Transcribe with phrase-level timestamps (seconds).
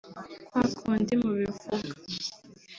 [0.53, 1.89] kwa kundi mubivuga